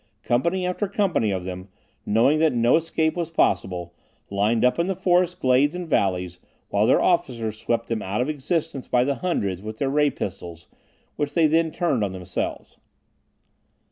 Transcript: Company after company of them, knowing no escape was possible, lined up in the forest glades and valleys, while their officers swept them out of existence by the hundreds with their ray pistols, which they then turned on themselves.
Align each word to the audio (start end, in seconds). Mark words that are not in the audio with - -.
Company 0.23 0.65
after 0.65 0.87
company 0.87 1.29
of 1.29 1.43
them, 1.43 1.69
knowing 2.07 2.39
no 2.59 2.75
escape 2.75 3.15
was 3.15 3.29
possible, 3.29 3.93
lined 4.31 4.65
up 4.65 4.79
in 4.79 4.87
the 4.87 4.95
forest 4.95 5.39
glades 5.39 5.75
and 5.75 5.87
valleys, 5.87 6.39
while 6.69 6.87
their 6.87 6.99
officers 6.99 7.59
swept 7.59 7.85
them 7.85 8.01
out 8.01 8.19
of 8.19 8.27
existence 8.27 8.87
by 8.87 9.03
the 9.03 9.13
hundreds 9.21 9.61
with 9.61 9.77
their 9.77 9.91
ray 9.91 10.09
pistols, 10.09 10.67
which 11.17 11.35
they 11.35 11.45
then 11.45 11.69
turned 11.71 12.03
on 12.03 12.13
themselves. 12.13 12.77